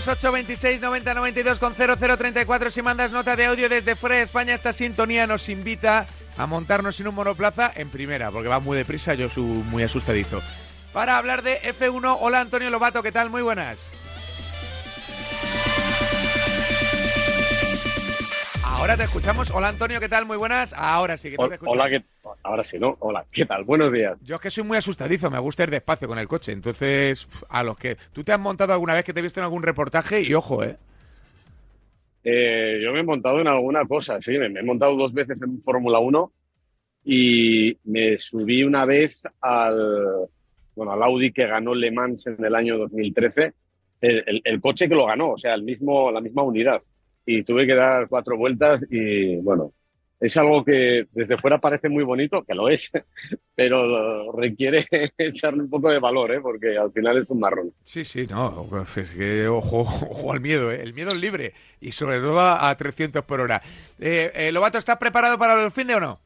[0.00, 4.52] 628 26 90 92 con 0034 si mandas nota de audio desde fuera de España
[4.54, 9.14] esta sintonía nos invita a montarnos en un monoplaza en primera porque va muy deprisa
[9.14, 10.42] yo soy muy asustadizo.
[10.92, 13.30] Para hablar de F1 hola Antonio Lobato ¿qué tal?
[13.30, 13.78] muy buenas
[18.86, 19.50] Ahora te escuchamos.
[19.50, 20.26] Hola Antonio, ¿qué tal?
[20.26, 20.72] Muy buenas.
[20.72, 21.74] Ahora sí que te escuchamos.
[21.74, 22.04] Hola, ¿qué...
[22.44, 22.96] ahora sí, ¿no?
[23.00, 23.64] Hola, ¿qué tal?
[23.64, 24.16] Buenos días.
[24.22, 26.52] Yo es que soy muy asustadizo, me gusta ir despacio con el coche.
[26.52, 27.96] Entonces, a los que.
[28.12, 30.22] ¿Tú te has montado alguna vez que te he visto en algún reportaje?
[30.22, 30.76] Y ojo, ¿eh?
[32.22, 34.38] eh yo me he montado en alguna cosa, sí.
[34.38, 36.32] Me, he montado dos veces en Fórmula 1
[37.06, 40.28] y me subí una vez al,
[40.76, 43.52] bueno, al Audi que ganó Le Mans en el año 2013.
[44.00, 46.80] El, el coche que lo ganó, o sea, el mismo, la misma unidad
[47.26, 49.72] y tuve que dar cuatro vueltas y bueno,
[50.18, 52.90] es algo que desde fuera parece muy bonito, que lo es,
[53.54, 54.86] pero requiere
[55.18, 56.40] echarle un poco de valor, ¿eh?
[56.40, 57.72] porque al final es un marrón.
[57.84, 60.80] Sí, sí, no, es que ojo, ojo al miedo, ¿eh?
[60.82, 63.60] el miedo es libre y sobre todo a, 300 por hora.
[63.98, 66.20] Eh, eh, Lobato, ¿estás preparado para el fin de o no?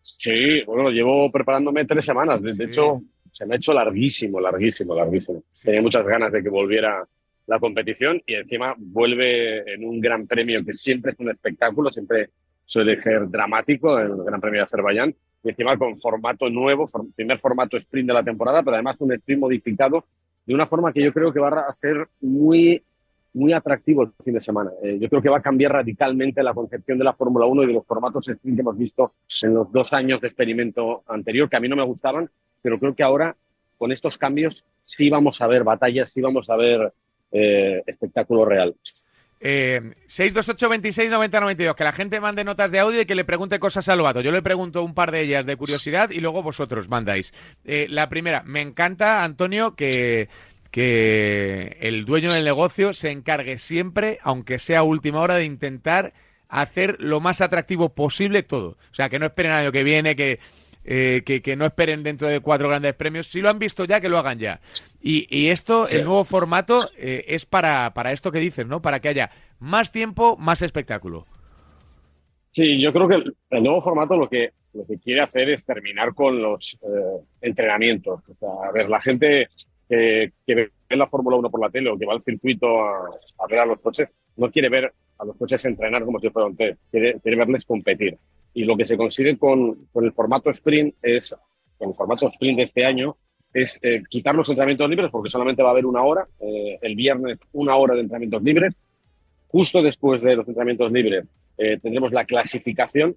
[0.00, 5.42] Sí, bueno, llevo preparándome tres semanas, de, hecho se me ha hecho larguísimo, larguísimo, larguísimo.
[5.62, 7.04] Tenía muchas ganas de que volviera
[7.46, 12.30] la competición y encima vuelve en un gran premio que siempre es un espectáculo, siempre
[12.64, 17.76] suele ser dramático, el Gran Premio de Azerbaiyán, y encima con formato nuevo, primer formato
[17.76, 20.04] sprint de la temporada, pero además un sprint modificado
[20.44, 22.82] de una forma que yo creo que va a ser muy,
[23.34, 24.70] muy atractivo el fin de semana.
[24.82, 27.66] Eh, yo creo que va a cambiar radicalmente la concepción de la Fórmula 1 y
[27.68, 31.56] de los formatos sprint que hemos visto en los dos años de experimento anterior, que
[31.56, 32.28] a mí no me gustaban,
[32.62, 33.36] pero creo que ahora
[33.78, 36.92] con estos cambios sí vamos a ver batallas, sí vamos a ver
[37.36, 38.74] eh, espectáculo real.
[39.38, 43.24] Eh, 628 26 90 92, que la gente mande notas de audio y que le
[43.24, 44.22] pregunte cosas al vato.
[44.22, 47.34] Yo le pregunto un par de ellas de curiosidad y luego vosotros mandáis.
[47.64, 50.28] Eh, la primera, me encanta, Antonio, que,
[50.70, 56.14] que el dueño del negocio se encargue siempre, aunque sea última hora, de intentar
[56.48, 58.78] hacer lo más atractivo posible todo.
[58.90, 60.38] O sea, que no esperen al año que viene, que
[60.88, 63.26] eh, que, no esperen dentro de cuatro grandes premios.
[63.26, 64.60] Si lo han visto ya, que lo hagan ya.
[65.02, 68.80] Y, esto, el nuevo formato, eh, es para, para esto que dices, ¿no?
[68.82, 71.26] Para que haya más tiempo, más espectáculo.
[72.52, 73.14] Sí, yo creo que
[73.50, 78.20] el, nuevo formato lo que, lo que quiere hacer es terminar con los eh, entrenamientos.
[78.28, 79.48] O sea, a ver, la gente
[79.88, 83.58] que ve la Fórmula 1 por la tele o que va al circuito a, ver
[83.58, 86.80] a los coches, no quiere ver a los coches entrenar como si fuera un test,
[86.90, 88.18] quiere, verles competir.
[88.54, 91.34] Y lo que se consigue con, con, el formato sprint es,
[91.78, 93.16] con el formato sprint de este año,
[93.52, 96.94] es eh, quitar los entrenamientos libres, porque solamente va a haber una hora, eh, el
[96.94, 98.76] viernes una hora de entrenamientos libres.
[99.48, 101.24] Justo después de los entrenamientos libres
[101.56, 103.16] eh, tendremos la clasificación,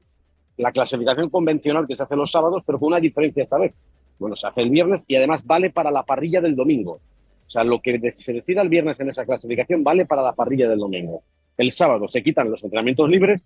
[0.56, 3.74] la clasificación convencional que se hace los sábados, pero con una diferencia esta vez.
[4.18, 7.02] Bueno, se hace el viernes y además vale para la parrilla del domingo.
[7.50, 10.70] O sea, lo que se decida el viernes en esa clasificación vale para la parrilla
[10.70, 11.24] del domingo.
[11.58, 13.44] El sábado se quitan los entrenamientos libres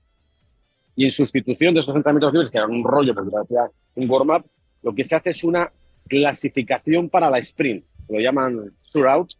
[0.93, 4.45] y en sustitución de esos entrenamientos libres, que eran un rollo porque hacía un warm-up,
[4.81, 5.71] lo que se hace es una
[6.09, 9.35] clasificación para la sprint, lo llaman throughout,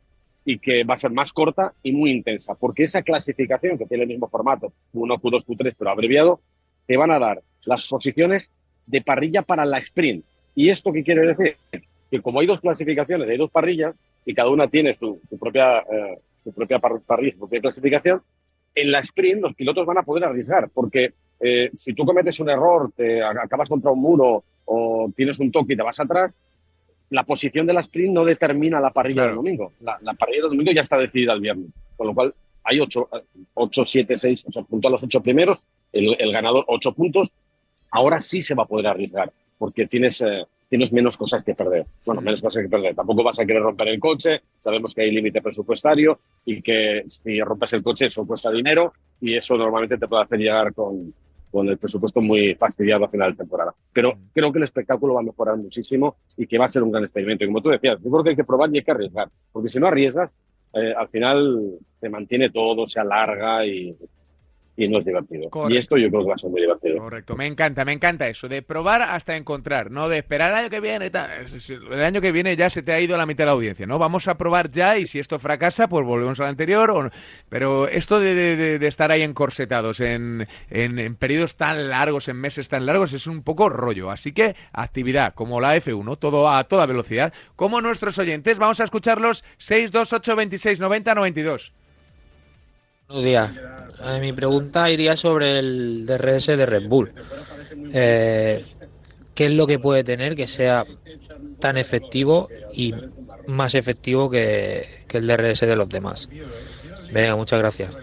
[0.46, 4.04] y que va a ser más corta y muy intensa, porque esa clasificación, que tiene
[4.04, 6.40] el mismo formato, Q1, Q2, Q3, pero abreviado,
[6.88, 8.50] te van a dar las posiciones
[8.86, 10.24] de parrilla para la sprint.
[10.56, 11.58] ¿Y esto qué quiere decir?
[12.10, 13.94] Que como hay dos clasificaciones, hay dos parrillas,
[14.26, 18.22] y cada una tiene su, propia, eh, su propia parrilla, su propia clasificación,
[18.76, 22.50] en la sprint los pilotos van a poder arriesgar, porque eh, si tú cometes un
[22.50, 26.36] error, te acabas contra un muro o tienes un toque y te vas atrás,
[27.10, 29.74] la posición de la sprint no determina la parrilla del domingo.
[29.82, 33.10] La, parrilla del domingo ya está decidida el viernes, con lo cual hay 8,
[33.54, 35.60] 8 7, 6, o sea, punto a los 8 primeros,
[35.92, 37.36] el, ganador 8 puntos.
[37.92, 41.86] Ahora sí se va a poder arriesgar, porque tienes, eh, tienes menos cosas que perder.
[42.04, 42.96] Bueno, menos cosas que perder.
[42.96, 47.40] Tampoco vas a querer romper el coche, sabemos que hay límite presupuestario y que si
[47.42, 48.92] rompes el coche eso cuesta dinero
[49.22, 51.14] y eso normalmente te puede hacer llegar con,
[51.52, 53.76] con el presupuesto muy fastidiado a final de temporada.
[53.94, 56.92] Pero creo que el espectáculo va a mejorar muchísimo y que va a ser un
[56.92, 57.44] gran experimento.
[57.44, 59.70] Y como tú decías, yo creo que hay que probar y hay que arriesgar, porque
[59.70, 60.34] si no arriesgas,
[60.74, 63.96] eh, al final se mantiene todo, se alarga y,
[64.76, 65.50] y no es divertido.
[65.70, 66.98] Y esto yo creo que va a ser muy divertido.
[66.98, 70.70] Correcto, me encanta, me encanta eso, de probar hasta encontrar, no de esperar el año
[70.70, 71.12] que viene.
[71.92, 74.00] El año que viene ya se te ha ido la mitad de la audiencia, ¿no?
[74.00, 77.12] Vamos a probar ya y si esto fracasa, pues volvemos al anterior.
[77.50, 83.14] Pero esto de, estar ahí encorsetados en, en, periodos tan largos, en meses tan largos,
[83.14, 84.10] es un poco rollo.
[84.10, 87.32] Así que actividad como la F1, todo a toda velocidad.
[87.56, 91.74] Como nuestros oyentes, vamos a escucharlos 628 26 90 92.
[93.22, 93.52] Días.
[94.04, 97.12] Eh, mi pregunta iría sobre el DRS de Red Bull.
[97.94, 98.66] Eh,
[99.36, 100.86] ¿Qué es lo que puede tener que sea
[101.60, 102.94] tan efectivo y
[103.48, 106.28] más efectivo que, el DRS de los demás.
[107.12, 107.98] Venga, muchas gracias.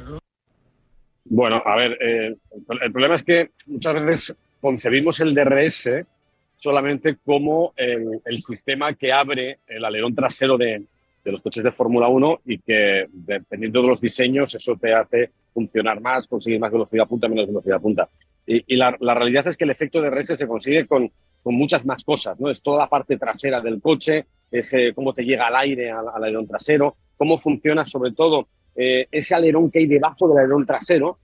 [1.25, 2.37] Bueno, a ver, eh,
[2.81, 5.91] el problema es que muchas veces concebimos el DRS
[6.55, 10.85] solamente como el, sistema que abre el alerón trasero de,
[11.25, 16.01] los coches de Fórmula 1 y que dependiendo de los diseños eso te hace funcionar
[16.01, 18.09] más, conseguir más velocidad punta, menos velocidad punta.
[18.47, 21.11] Y, la, realidad es que el efecto DRS se consigue con,
[21.45, 22.51] muchas más cosas, ¿no?
[22.51, 26.09] Es toda la parte trasera del coche, es eh, cómo te llega al aire, al,
[26.09, 31.19] alerón trasero, cómo funciona sobre todo eh, ese alerón que hay debajo del alerón trasero.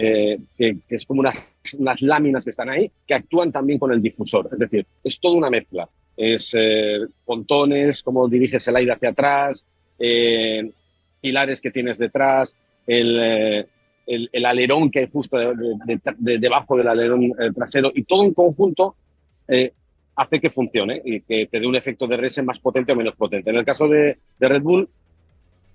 [0.00, 1.36] Eh, que, es como unas,
[1.76, 4.48] unas, láminas que están ahí, que actúan también con el difusor.
[4.52, 5.88] Es decir, es toda una mezcla.
[6.18, 9.64] Es eh, pontones, cómo diriges el aire hacia atrás,
[9.98, 10.70] eh,
[11.20, 12.56] pilares que tienes detrás,
[12.86, 13.66] el,
[14.06, 15.38] el, alerón que hay justo
[16.18, 18.96] debajo del alerón trasero y todo en conjunto
[20.18, 23.14] hace que funcione y que te dé un efecto de RS más potente o menos
[23.14, 23.50] potente.
[23.50, 24.88] En el caso de, de Red Bull,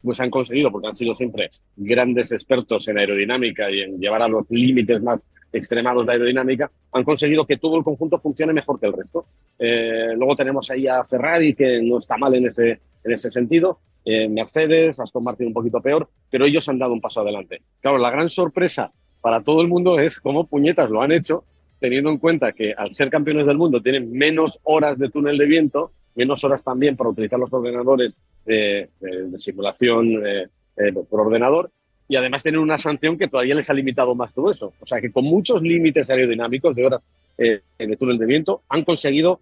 [0.03, 4.27] pues han conseguido, porque han sido siempre grandes expertos en aerodinámica y en llevar a
[4.27, 8.87] los límites más extremados de aerodinámica, han conseguido que todo el conjunto funcione mejor que
[8.87, 9.25] el resto.
[9.57, 13.79] Eh, luego tenemos ahí a Ferrari, que no está mal en ese, en ese sentido,
[14.05, 17.61] eh, Mercedes, Aston Martin un poquito peor, pero ellos han dado un paso adelante.
[17.79, 18.91] Claro, la gran sorpresa
[19.21, 21.45] para todo el mundo es cómo puñetas lo han hecho,
[21.79, 25.45] teniendo en cuenta que al ser campeones del mundo tienen menos horas de túnel de
[25.45, 28.15] viento menos horas también para utilizar los ordenadores
[28.45, 28.89] de,
[29.37, 31.71] simulación eh, eh, por ordenador
[32.07, 34.73] y además tienen una sanción que todavía les ha limitado más todo eso.
[34.79, 37.01] O sea que con muchos límites aerodinámicos de horas
[37.37, 39.39] eh, de túnel de viento han conseguido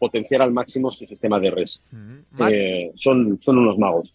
[0.00, 1.80] potenciar al máximo su sistema de res.
[2.94, 4.12] son, son unos magos.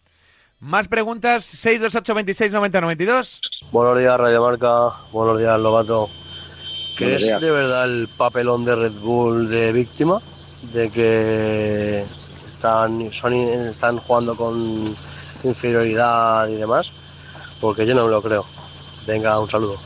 [0.60, 3.42] Más preguntas, 628 26 90 92.
[3.72, 4.90] Buenos días, Radio Marca.
[5.14, 6.10] Buenos días, Lobato.
[6.98, 10.22] ¿Crees de verdad el papelón de Red Bull de víctima?
[10.74, 12.04] De que
[12.46, 14.96] están, son, están jugando con
[15.44, 16.92] inferioridad y demás,
[17.60, 18.46] porque yo no lo creo.
[19.08, 19.78] Venga, un saludo.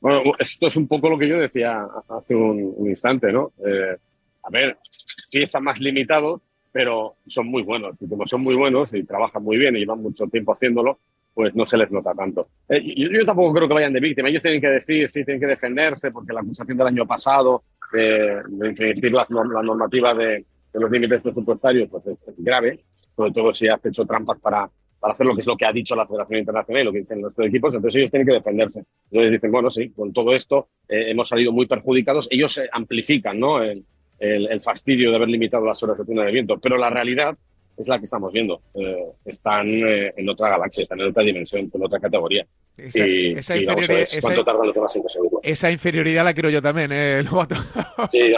[0.00, 3.52] Bueno, esto es un poco lo que yo decía hace un, instante, ¿no?
[3.64, 3.96] Eh,
[4.42, 6.40] a ver, sí están más limitados,
[6.70, 8.00] pero son muy buenos.
[8.02, 10.98] Y como son muy buenos y trabajan muy bien y llevan mucho tiempo haciéndolo,
[11.36, 12.48] pues no se les nota tanto.
[12.66, 14.30] Eh, yo, tampoco creo que vayan de víctima.
[14.30, 17.62] Ellos tienen que decir, sí, tienen que defenderse, porque la acusación del año pasado
[17.92, 22.80] de, de la, normativa de, los límites presupuestarios pues es, grave,
[23.14, 25.72] sobre todo si has hecho trampas para, para hacer lo que es lo que ha
[25.72, 28.84] dicho la Federación Internacional y lo que dicen los equipos, entonces ellos tienen que defenderse.
[29.10, 32.28] Entonces dicen, bueno, sí, con todo esto eh, hemos salido muy perjudicados.
[32.30, 33.62] Ellos amplifican ¿no?
[33.62, 33.84] el,
[34.18, 37.36] el, fastidio de haber limitado las horas de de viento, pero la realidad
[37.76, 38.60] es la que estamos viendo.
[38.74, 42.46] Eh, están eh, en otra galaxia, están en otra dimensión, en otra categoría.
[42.76, 45.02] Esa, y, esa, inferioridad, cuánto tardan los demás en
[45.42, 47.22] Esa inferioridad la quiero yo también, ¿eh,
[48.10, 48.32] sí,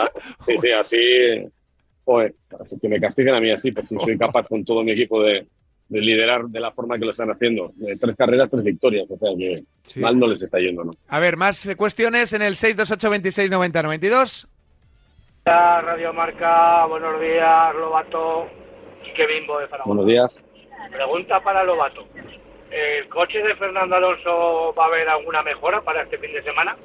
[0.44, 0.98] sí, sí, así.
[2.04, 4.92] Joder, así que me castiguen a mí así, pues si soy capaz con todo mi
[4.92, 5.46] equipo de,
[5.90, 7.72] liderar de la forma que lo están haciendo.
[8.00, 9.06] tres carreras, tres victorias.
[9.08, 10.92] O sea que mal no les está yendo, ¿no?
[11.08, 14.48] A ver, más cuestiones en el 628 26 90 92.
[15.44, 18.67] Radio Marca, buenos días, Lobato.
[19.18, 19.88] Quique Bimbo de Zaragoza.
[19.88, 20.42] Buenos días.
[20.92, 22.06] Pregunta para Lobato.
[22.70, 26.76] ¿El coche de Fernando Alonso va a haber alguna mejora para este fin de semana?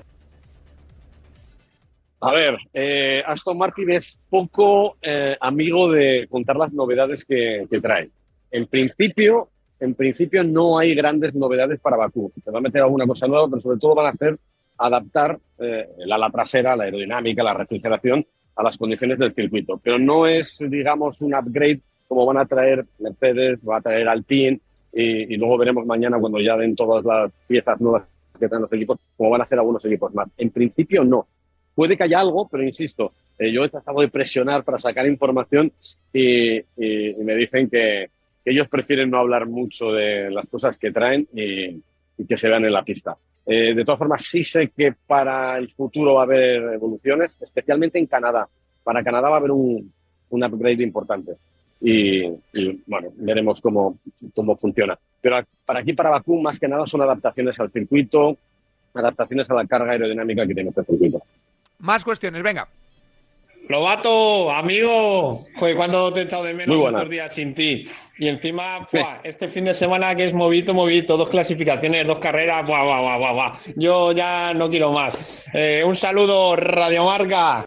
[2.22, 8.10] A ver, eh, Aston Martin es poco eh, amigo de contar las novedades que, trae.
[8.50, 9.50] En principio,
[9.80, 12.32] en principio no hay grandes novedades para Bakú.
[12.44, 14.40] Se va a meter alguna cosa nueva, pero sobre todo van a hacer
[14.78, 18.26] adaptar eh, la ala trasera, la aerodinámica, la refrigeración
[18.56, 19.80] a las condiciones del circuito.
[19.84, 21.82] Pero no es, digamos, un upgrade
[22.14, 24.60] como van a traer Mercedes, va a traer Alpine
[24.94, 28.04] y, y, luego veremos mañana cuando ya den todas las piezas nuevas
[28.40, 30.30] que traen los equipos, cómo van a ser algunos equipos más.
[30.38, 31.28] En principio no.
[31.74, 35.72] Puede que haya algo, pero insisto, eh, yo he tratado de presionar para sacar información
[36.14, 38.10] y, me dicen que,
[38.46, 41.82] ellos prefieren no hablar mucho de las cosas que traen y,
[42.28, 43.18] que se vean en la pista.
[43.46, 47.98] Eh, de todas formas, sí sé que para el futuro va a haber evoluciones, especialmente
[47.98, 48.48] en Canadá.
[48.84, 49.92] Para Canadá va a haber un,
[50.30, 51.38] un upgrade importante
[51.84, 52.30] y,
[52.88, 53.98] bueno, veremos cómo,
[54.34, 54.98] cómo funciona.
[55.20, 58.38] Pero para aquí, para Bakú, más que nada son adaptaciones al circuito,
[58.94, 61.22] adaptaciones a la carga aerodinámica que tiene este circuito.
[61.80, 62.68] Más cuestiones, venga.
[63.68, 67.86] Lobato, amigo, joder, ¿cuándo te he echado de menos estos días sin ti?
[68.18, 68.88] Y encima,
[69.24, 73.32] este fin de semana que es movido, movido, dos clasificaciones, dos carreras, buah, buah, buah,
[73.32, 75.48] buah, Yo ya no quiero más.
[75.54, 77.66] Eh, un saludo, Radiomarca.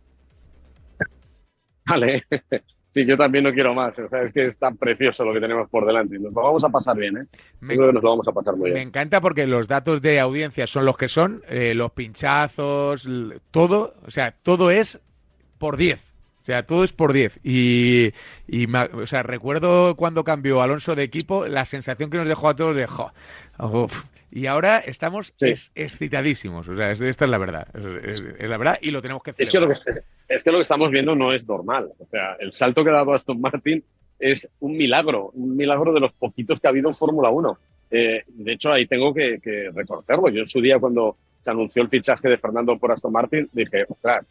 [1.87, 2.25] Vale.
[2.97, 3.99] Sí, yo también no quiero más.
[3.99, 6.19] O sea, es que es tan precioso lo que tenemos por delante.
[6.19, 7.27] Nos lo vamos a pasar bien, ¿eh?
[7.61, 8.75] Me, creo que nos lo vamos a pasar muy bien.
[8.75, 13.07] Me encanta porque los datos de audiencia son los que son, eh, los pinchazos,
[13.51, 14.99] todo, o sea, todo es
[15.59, 16.01] por 10.
[16.01, 16.03] O
[16.41, 17.39] O sea, todo es por 10.
[17.45, 18.13] Y,
[18.95, 22.75] o sea, recuerdo cuando cambió Alonso de equipo, la sensación que nos dejó a todos
[22.75, 23.13] de, jo,
[24.31, 25.33] y ahora estamos
[25.75, 26.69] excitadísimos.
[26.69, 27.69] O sea, esta es la verdad.
[28.05, 29.43] Es, la verdad y lo tenemos que hacer.
[29.43, 29.75] Es que, lo que,
[30.29, 31.91] es, que lo que estamos viendo no es normal.
[31.99, 33.83] O sea, el salto que ha dado Aston Martin
[34.19, 37.59] es un milagro, un milagro de los poquitos que ha habido en Fórmula 1.
[37.91, 40.29] Eh, de hecho, ahí tengo que, que reconocerlo.
[40.29, 43.85] Yo en su día, cuando se anunció el fichaje de Fernando por Aston Martin, dije,
[43.89, 44.27] ostras,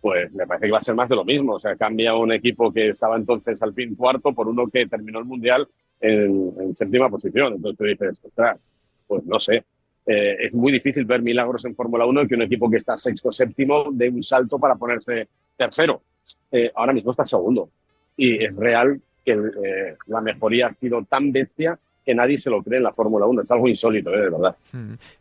[0.00, 1.54] pues me parece que va a ser más de lo mismo.
[1.54, 5.18] O sea, cambia un equipo que estaba entonces al fin cuarto por uno que terminó
[5.18, 5.68] el Mundial
[6.00, 7.54] en, séptima posición.
[7.54, 8.58] Entonces tú dices, ostras,
[9.06, 9.64] pues no sé.
[10.06, 13.32] Eh, es muy difícil ver milagros en Fórmula 1 que un equipo que está sexto
[13.32, 16.02] séptimo dé un salto para ponerse tercero.
[16.50, 17.70] Eh, ahora mismo está segundo.
[18.16, 22.62] Y es real que eh, la mejoría ha sido tan bestia que nadie se lo
[22.62, 23.42] cree en la Fórmula 1.
[23.42, 24.56] Es algo insólito, de verdad.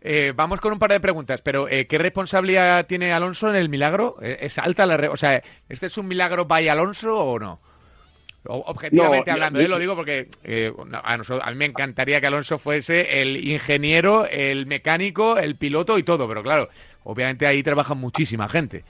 [0.01, 4.18] Eh, vamos con un par de preguntas, pero ¿qué responsabilidad tiene Alonso en el milagro?
[4.22, 5.10] ¿Es alta la...
[5.10, 7.60] o sea, ¿este es un milagro by Alonso o no?
[8.48, 10.30] Objetivamente hablando, lo digo porque
[11.04, 15.98] a, nosotros, a mí me encantaría que Alonso fuese el ingeniero, el mecánico, el piloto
[15.98, 16.70] y todo, pero claro,
[17.04, 18.84] obviamente ahí trabaja muchísima gente.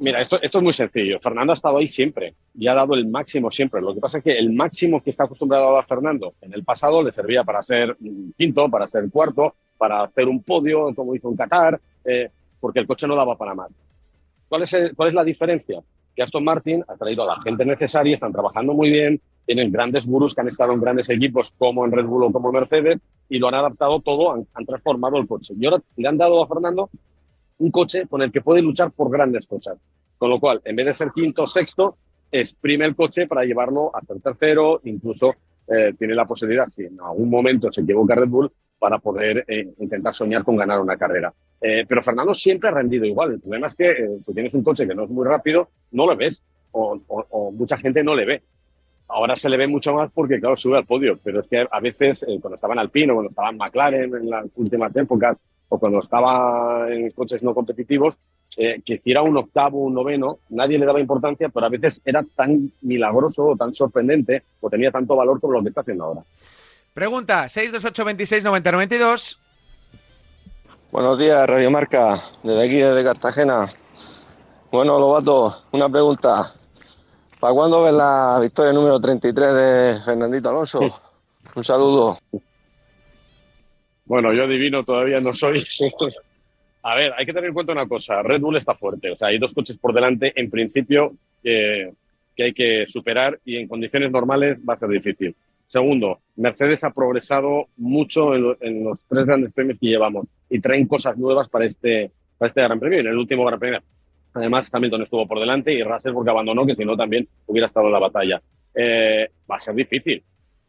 [0.00, 1.20] Mira, esto, esto es muy sencillo.
[1.20, 3.82] Fernando ha estado ahí siempre y ha dado el máximo siempre.
[3.82, 6.64] Lo que pasa es que el máximo que está acostumbrado a dar Fernando en el
[6.64, 7.98] pasado le servía para ser
[8.38, 12.86] quinto, para ser cuarto, para hacer un podio, como hizo en Qatar, eh, porque el
[12.86, 13.78] coche no daba para más.
[14.48, 15.82] ¿Cuál es, ¿Cuál es la diferencia?
[16.22, 20.34] Aston Martin ha traído a la gente necesaria, están trabajando muy bien, tienen grandes gurús
[20.34, 23.48] que han estado en grandes equipos como en Red Bull o como Mercedes y lo
[23.48, 25.54] han adaptado todo, han, han transformado el coche.
[25.58, 26.90] Y ahora le han dado a Fernando
[27.58, 29.78] un coche con el que puede luchar por grandes cosas.
[30.18, 31.96] Con lo cual, en vez de ser quinto o sexto,
[32.30, 35.34] exprime el coche para llevarlo a ser tercero, incluso
[35.66, 39.68] eh, tiene la posibilidad, si en algún momento se equivoca Red Bull, para poder eh,
[39.78, 41.32] intentar soñar con ganar una carrera.
[41.60, 43.34] Eh, pero Fernando siempre ha rendido igual.
[43.34, 46.16] El problema es que si tienes un coche que no es muy rápido, no lo
[46.16, 48.42] ves o, mucha gente no le ve.
[49.06, 51.80] Ahora se le ve mucho más porque, claro, sube al podio, pero es que a
[51.80, 55.36] veces, cuando estaba en Alpino, cuando estaba en McLaren en las últimas épocas,
[55.70, 58.18] o cuando estaba en coches no competitivos,
[58.56, 62.24] eh, que hiciera un octavo, un noveno, nadie le daba importancia, pero a veces era
[62.34, 66.22] tan milagroso o tan sorprendente o tenía tanto valor como lo que está haciendo ahora.
[67.00, 69.40] Pregunta 628 26 90 92.
[70.92, 73.72] Buenos días, Radio Marca, desde aquí, desde Cartagena.
[74.70, 76.52] Bueno, Lobato, una pregunta.
[77.40, 81.00] ¿Para cuándo ves la victoria número 33 de Fernandito Alonso?
[81.54, 82.18] Un saludo.
[84.04, 85.64] Bueno, yo adivino todavía no soy.
[86.82, 88.20] A ver, hay que tener en cuenta una cosa.
[88.22, 89.12] Red Bull está fuerte.
[89.12, 91.94] O sea, hay dos coches por delante, en principio, que,
[92.36, 95.34] hay que superar y en condiciones normales va a ser difícil.
[95.70, 101.16] Segundo, Mercedes ha progresado mucho en, los tres grandes premios que llevamos y traen cosas
[101.16, 102.98] nuevas para este, para este Gran Premio.
[102.98, 103.80] En el último Gran Premio,
[104.34, 107.86] además, Hamilton estuvo por delante y Russell porque abandonó, que si no también hubiera estado
[107.86, 108.42] en la batalla.
[108.74, 110.20] Eh, va a ser difícil,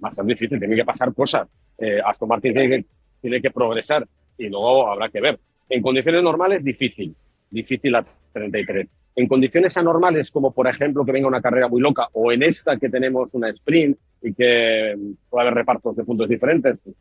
[0.04, 1.48] va a ser difícil, tiene que pasar cosas.
[1.80, 2.86] Eh, Aston Martin tiene que
[3.22, 5.40] tiene que progresar y luego habrá que ver.
[5.68, 7.16] En condiciones normales, difícil,
[7.50, 8.04] difícil a
[8.34, 8.88] 33.
[9.16, 12.78] En condiciones anormales, como por ejemplo que venga una carrera muy loca, o en esta
[12.78, 14.96] que tenemos una sprint y que
[15.30, 16.96] puede haber repartos de puntos diferentes, pues,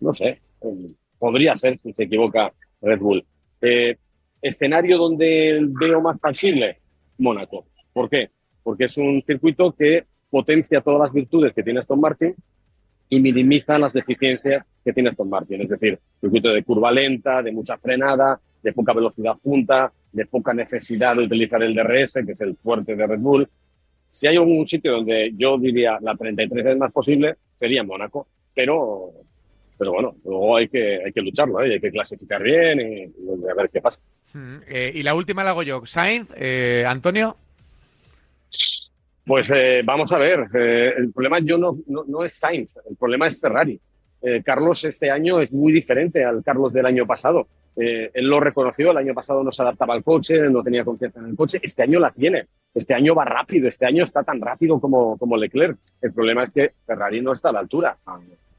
[0.00, 0.86] no sé, eh,
[1.18, 2.52] podría ser si se equivoca
[2.82, 3.24] Red Bull.
[3.62, 3.96] Eh,
[4.42, 6.80] escenario donde veo más tangible,
[7.18, 7.64] Mónaco.
[7.92, 8.30] ¿Por qué?
[8.62, 12.34] Porque es un circuito que potencia todas las virtudes que tiene Aston Martin
[13.08, 15.62] y minimiza las deficiencias que tiene Aston Martin.
[15.62, 20.52] Es decir, circuito de curva lenta, de mucha frenada, de poca velocidad punta, de poca
[20.52, 23.48] necesidad de utilizar el DRS, que es el fuerte de Red Bull.
[24.06, 28.26] Si hay algún sitio donde yo diría la 33 es más posible, sería Mónaco.
[28.54, 29.10] Pero,
[29.76, 31.74] pero bueno, luego hay que, hay que lucharlo, ¿eh?
[31.74, 33.02] hay que clasificar bien y,
[33.50, 34.00] a ver qué pasa.
[34.32, 35.84] Mm, eh, y la última la hago yo.
[35.84, 37.36] Sainz, eh, Antonio.
[39.26, 43.26] Pues eh, vamos a ver, eh, el problema yo no, no, es Sainz, el problema
[43.26, 43.80] es Ferrari.
[44.20, 47.46] Eh, Carlos este año es muy diferente al Carlos del año pasado.
[47.76, 51.26] Él lo reconoció, el año pasado no se adaptaba al coche, no tenía confianza en
[51.26, 54.80] el coche, este año la tiene, este año va rápido, este año está tan rápido
[54.80, 55.78] como, como Leclerc.
[56.00, 57.96] El problema es que Ferrari no está a la altura.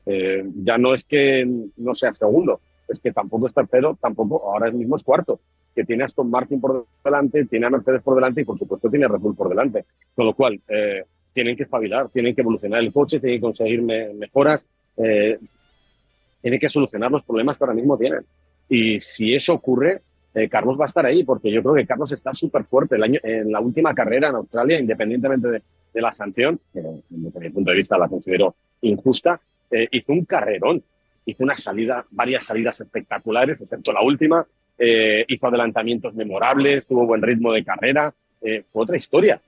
[0.06, 1.46] ya no es que
[1.78, 5.40] no sea segundo, es que tampoco es tercero, tampoco, ahora mismo es cuarto
[5.76, 8.90] que tiene a Aston Martin por delante, tiene a Mercedes por delante y por supuesto
[8.90, 9.86] tiene a Red Bull por delante.
[10.16, 11.04] Con lo cual, eh,
[11.34, 15.38] tienen que espabilar, tienen que evolucionar el coche, tienen que conseguir mejoras, eh,
[16.42, 18.22] tienen que solucionar los problemas que ahora mismo tienen.
[18.70, 20.02] Y si eso ocurre,
[20.34, 22.96] eh, Carlos va a estar ahí, porque yo creo que Carlos está súper fuerte.
[22.96, 25.62] El año, en la última carrera en Australia, independientemente de,
[25.94, 29.40] la sanción, que desde mi punto de vista la considero injusta,
[29.92, 30.84] hizo un carrerón,
[31.26, 34.46] hizo una salida, varias salidas espectaculares, excepto la última,
[34.78, 39.42] eh, hizo adelantamientos memorables, tuvo buen ritmo de carrera, eh, fue otra historia.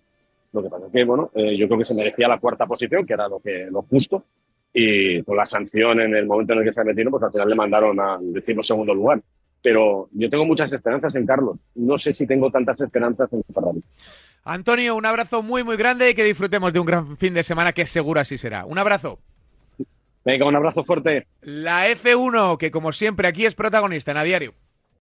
[0.53, 3.05] Lo que pasa es que, bueno, eh, yo creo que se merecía la cuarta posición,
[3.05, 4.24] que era lo, que, lo justo,
[4.79, 7.50] y con la sanción en el momento en el que se metieron, pues al final
[7.50, 9.19] le mandaron al decimosegundo lugar.
[9.60, 11.60] Pero yo tengo muchas esperanzas en Carlos.
[11.74, 13.81] No sé si tengo tantas esperanzas en Ferrari.
[14.43, 17.74] Antonio, un abrazo muy, muy grande y que disfrutemos de un gran fin de semana
[17.74, 18.65] que seguro así será.
[18.65, 19.17] Un abrazo.
[20.24, 21.25] Venga, un abrazo fuerte.
[21.41, 24.53] La F1, que como siempre aquí es protagonista en A Diario.